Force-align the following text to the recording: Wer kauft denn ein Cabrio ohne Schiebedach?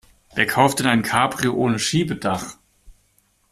Wer 0.33 0.47
kauft 0.47 0.79
denn 0.79 0.87
ein 0.87 1.03
Cabrio 1.03 1.53
ohne 1.53 1.77
Schiebedach? 1.77 2.55